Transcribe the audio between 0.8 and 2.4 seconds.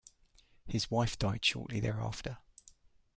wife died shortly thereafter.